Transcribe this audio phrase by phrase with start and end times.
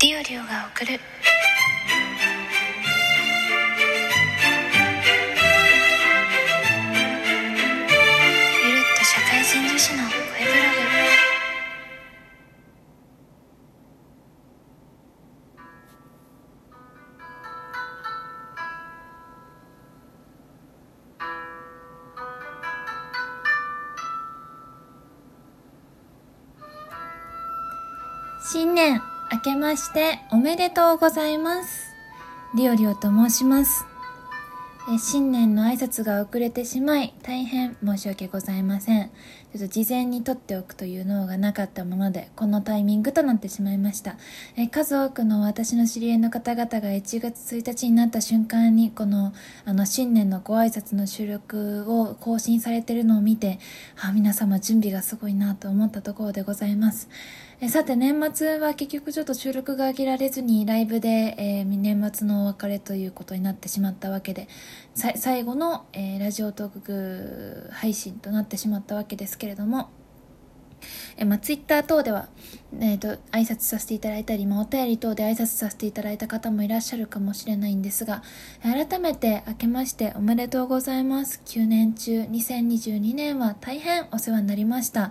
[0.00, 0.92] ディオリオが送る。
[0.92, 0.96] ゆ
[8.76, 10.14] るっと社会人女子の声
[10.44, 10.86] ブログ。
[28.40, 29.07] 新年。
[29.30, 31.94] 明けましておめでとうございます。
[32.54, 33.84] リオリオと申します。
[34.98, 39.10] 新年の挨拶が遅れてしまい大変申し訳ございません。
[39.52, 44.16] ちょっと事前に撮っておくという脳がなかったものでこのタイミングとなってしまいました。
[44.56, 49.34] え数多くの私の知り合いの方々が1月1日になった瞬間にこの
[49.66, 53.58] あの新年のご挨拶の収録を更新されているのを見て、
[54.00, 57.10] あ皆様準備がすごいなと思ったところでございます。
[57.60, 64.46] えさて年末は結局ちょっと収録が上げられずにライブで、えー年末のお別れということになってしまったわけで
[64.94, 69.90] 最後の、えーラジオトーク配信となってしまったわけですけれども
[71.16, 72.28] えまあ、ツイッター等では、
[72.80, 78.22] えー、と挨拶させていただいたり、まあ、お便り等で挨拶させていただいた方もいらっしゃるかもしれないんですが
[78.62, 81.40] 改めて明けましておめでとうございます。
[81.44, 85.10] 9年中2022年は大変お世話になりました。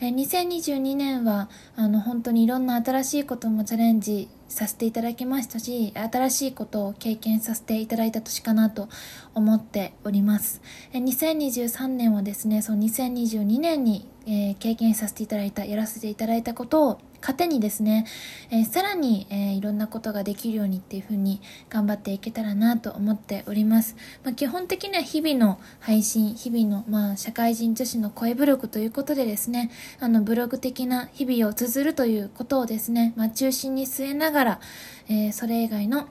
[0.00, 8.88] え2022年はあの本当にいろんな新しいこともチャレンジさせていただきましたし新しいことを経験させていただいた年かなと
[9.34, 10.60] 思っております。
[10.92, 18.06] え2023年はですねその2022年に、えー経験させていただいたやらせていただいたことを糧にですね、
[18.50, 34.60] えーさらに、えーいろんなことができるようにっていうふうに頑張っていけたらなと思っております、まあ、基本的には日々の配信日々の、まあ、社会人女子の声ブログということでですねあのブログ的な日々を綴るということをですね、まあ、中心に据えながら、
[35.08, 36.08] えーそれ以外の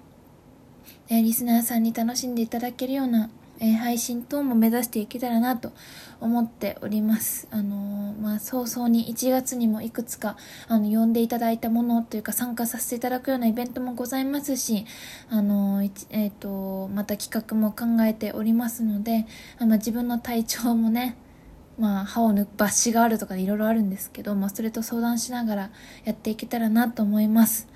[1.09, 5.71] えリスナーさんに楽しんでいただけるような、えー配信等も目指していけたらなと
[6.19, 7.47] 思っております。
[7.52, 10.37] あのーまあ、早々に1月にもいくつか、
[10.67, 14.86] あの、呼んでいただいたものというか参加させていただくようなイベントもございますし、
[15.30, 19.25] あのーえっ、と、また企画も考えておりますので、
[19.59, 21.17] あまあ、自分の体調もね、
[21.77, 25.69] まあ、歯を抜く抜歯があるとかいろいろあるんですけど、まあ、それと相談しながら
[26.05, 27.67] やっていけたらなと思います。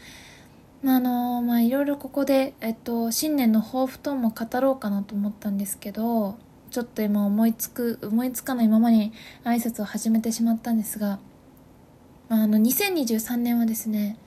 [0.84, 6.38] まああのまあいろいろここで、えっと、新年の抱負とも語ろうかなと思ったんですけど
[6.70, 9.12] ちょっと今思いつく思いつかないままに
[9.44, 11.20] 挨拶を始めてしまったんですが、
[12.30, 14.18] まあ、あの2023年はですね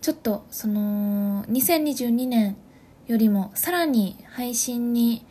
[0.00, 2.56] ちょっとその2022年
[3.06, 5.24] よりもさらに配信に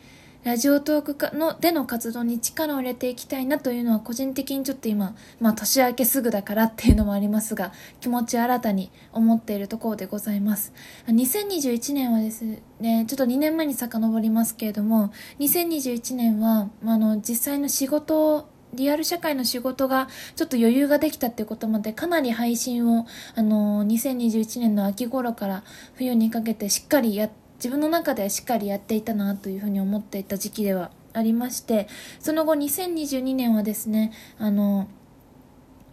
[0.44, 10.72] ラジオトークかのでの活動に力を入れていきたいなというのは個人的にちょっと今、まあ年明けすぐだからっていうのもありますが、気持ち新たに思っているところでございます。
[11.06, 12.44] 2021年はです
[12.80, 25.62] ね、ちょっと2年前に遡りますけれども、2021年は、あの、実際の仕事をリアル社会の仕事がちょっと余裕ができたっていうことまでかなり配信をあの2021年の秋頃から
[25.94, 31.86] 冬にかけてしっかりやって自分の中でしっかりやっていたなというふうに思っていた時期ではありまして
[32.18, 34.88] その後2022年はですねあの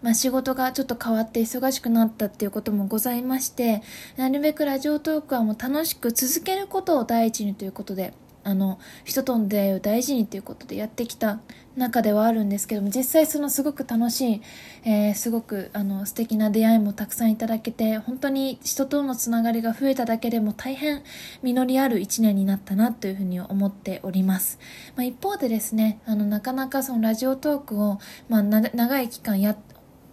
[0.02, 3.84] まあ、仕事がちょっと変わって忙しくなったっていうこともございまして
[4.16, 8.13] なるべくラジオトークはもう楽しく続けることを第一にということで
[8.44, 11.40] あの人との出会いを大事にということでやってきた
[11.76, 14.42] 中ではあるんですけども実際そのすごく楽しい、
[14.84, 21.04] えーすごくあの素敵な出会いもたくさんいただけて本当に人とのつながりが増えただけでも大変
[21.42, 24.60] 実りある一年になったなというふうに思っております、
[24.96, 29.58] まあ、一方でですねあのなかなかそのラジオトークを、まあ、長い期間やっ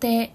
[0.00, 0.34] て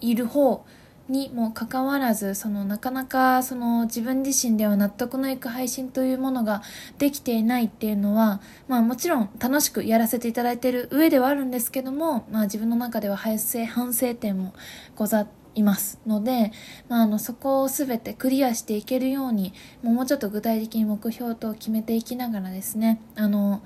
[0.00, 0.64] いる方
[1.08, 6.62] にもかかわらずそのなかなかその自分自身では納得のいく配信というものが
[6.98, 14.52] できていないっていうのは、まあ、もちろん楽しくやらせていただいている上ではあるんですけども、まあ、自分の中では反省反省点も
[14.96, 16.52] ございますので、
[16.88, 19.52] まあ、あのそこを全てクリアしていけるように
[19.82, 23.62] もうちょっと具体的に目標と決めていきながらですねあの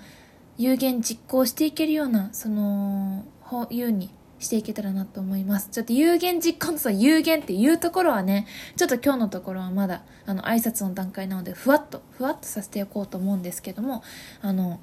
[0.58, 4.10] 有言実行していけるようなそのほううに
[4.40, 5.69] していけたらなと思います。
[5.70, 8.46] ちょっと有言実感とさ、有限っていうところはね、
[8.76, 14.02] ちょっと今日のところはまだ、あの、挨拶の段階なので、ふわっと、ふわっとさせておこうと思うんですけども、
[14.40, 14.81] あの、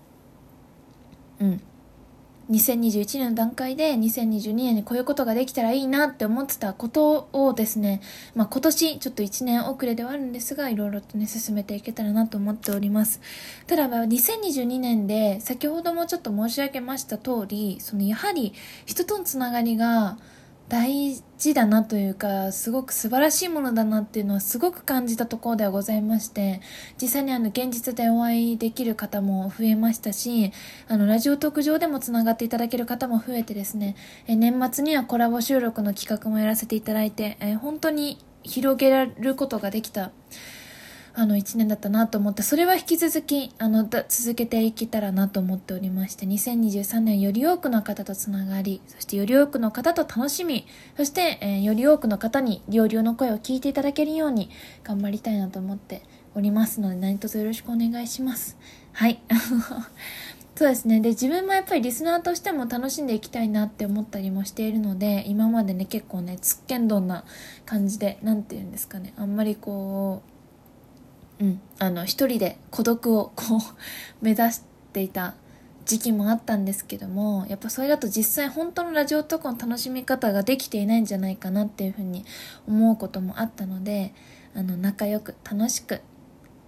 [1.41, 1.61] うん。
[2.49, 8.01] 2021年の段階で2022年にこういうことができたらいいなって思ってたことをですね、
[8.35, 13.21] まあ、今年ちょっと1年遅れではあるんですがいろいろとね進めていけたらなと思っております。
[13.67, 18.53] ただ2022年で先ほどもちょっと申し上げました通りそのやはり
[18.85, 20.17] 人とのつながりが
[20.69, 26.59] 大事だなというか、すごく素晴らしいものだなっていうのはすごく感じたところではございまして、
[27.01, 30.51] 実際にあの現実でお会いできる方も増えましたし、
[30.89, 33.95] あのラジオ特上でもつながっていただける方も増えてですね、
[34.27, 40.11] え年末にはコラボ収録の企画もやらせていただいて、え本当に広げられることができた
[41.19, 54.51] あの1年だったなと思って、それは引き続き、あの、続けていけたらなと思っておりまして、2023年より多くの方とつながり、そしてより多くの方と楽しみ、そして、えー、より多くの方に料理用の声を聞いていただけるように
[54.83, 56.03] 頑張りたいなと思って
[56.35, 58.55] おりますので、何卒よろしくお願いします。
[58.93, 59.19] はい。
[60.55, 61.01] そうですね。
[61.01, 67.23] で、自分もやっぱりリスナーとしても楽しんでいきたいなって思ったりもしているので、今までね、結構ね、つっけんどんな
[67.65, 69.13] 感じで、なんて言うんですかね。
[69.17, 70.36] あんまりこう、
[71.39, 73.59] うん、あの一人で孤独をこう
[74.21, 74.61] 目指し
[74.93, 75.35] ていた
[75.85, 82.25] 時期もあったんですけどもやっぱそれだと実際本当のラジオとかの楽しみ方ができていないんじゃないかなっていうふうに
[82.67, 84.13] 思うこともあったので
[84.53, 86.01] あの仲良く楽しく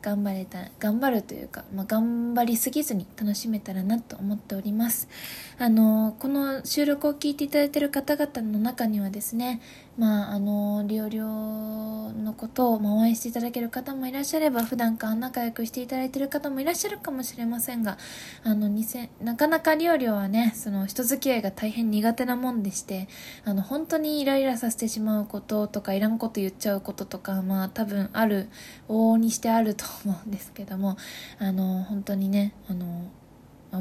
[0.01, 5.10] 頑張れた頑張るというか、まあ、頑張りすぎずに楽しめたらなと思っております。
[5.57, 9.60] あのこの収録を聞いていただいている方々の中にはですね
[10.00, 17.98] まああのリオリオのことを応援していただける方もいらっしゃれば普段から仲良くしていただいている方もいらっしゃるかもしれませんが
[18.46, 23.10] あの2000なかなかリオリオはねその人付き合いが大変苦手なもんでして
[23.44, 28.48] あの本当にイライラさせてしまうこととかいらんこと言っちゃうこととかまあ多分ある
[28.88, 30.95] 往々にしてあると思うんですけども
[31.40, 33.12] あの本当にねあの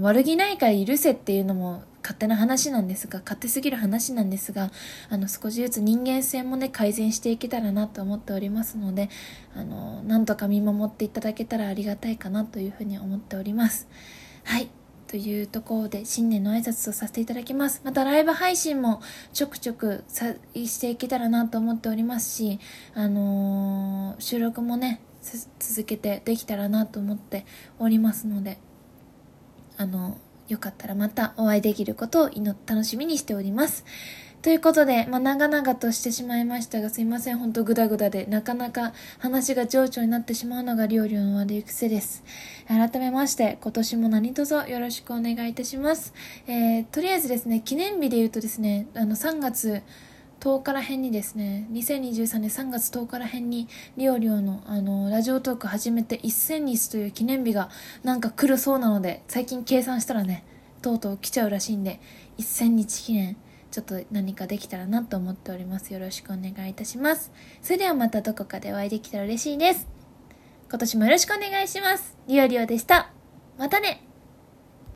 [0.00, 4.70] 悪気ないから許せっていうのも勝手な話なんですが、勝手すぎる話なんですが、
[5.10, 9.10] あの、少しずつ人間性もね、改善していけたらなと思っておりますので、
[9.55, 13.88] あの、なんとか見守っていただけたらありがたいかなというふうに思っております。
[14.44, 14.70] はい。
[15.06, 17.82] というところで新年の挨拶をさせていただきます。
[17.84, 19.02] またライブ配信も
[19.34, 22.58] ちょくちょくさしていけたらなと思っておりますし、
[22.94, 25.02] あのー、収録もね、
[25.58, 27.44] 続けてできたらなと思って
[27.78, 28.58] おりますので、
[29.76, 30.19] あの、
[30.49, 33.85] よかったらまたお会いできることを祈楽しみにしております。
[34.41, 37.39] ということで、まあ、長々としてしまいましたが、すいません。
[37.39, 42.23] ほんとグダグダで、なかなか話が情緒になってしまうのが料理の悪い癖です。
[42.69, 46.15] 改めまして、今年も何卒よろしくお願いいたします。
[46.47, 49.83] えー、とりあえずですね、記念日で言うとですね、あの、3月、
[50.40, 57.70] 10日ら辺にですね、2023年3月10日ら辺に、リオリオの、あの、ラジオトーク始めて1000日という記念日が
[58.05, 60.44] なんか来るそうなので、最近計算したらね、
[60.81, 62.00] とうとう来ちゃうらしいんで、
[62.38, 63.37] 1000日記念、
[63.73, 65.93] ちょっと何かできたらなと思っております。
[65.93, 67.32] よろしくお願いいたします。
[67.61, 69.88] それではまたどこかでお会いできたら嬉しいです。
[70.70, 72.17] 今年もよろしくお願いします。
[72.29, 73.11] リオリオでした。
[73.58, 74.07] またね